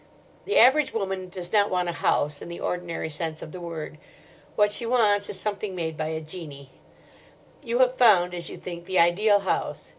The 0.45 0.57
average 0.57 0.95
woman 0.95 1.29
does 1.29 1.53
not 1.53 1.69
want 1.69 1.87
a 1.87 1.91
house, 1.91 2.41
in 2.41 2.49
the 2.49 2.59
ordinary 2.59 3.11
sense 3.11 3.43
of 3.43 3.51
the 3.51 3.61
word. 3.61 3.99
What 4.55 4.71
she 4.71 4.83
wants 4.83 5.29
is 5.29 5.39
something 5.39 5.75
made 5.75 5.95
by 5.95 6.07
a 6.07 6.21
genii. 6.21 6.71
You 7.63 7.77
have 7.77 7.93
found, 7.97 8.33
as 8.33 8.49
you 8.49 8.57
think, 8.57 8.85
the 8.87 8.97
ideal 8.97 9.41
house. 9.41 9.89